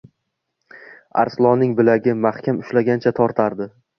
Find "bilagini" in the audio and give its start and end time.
1.81-2.17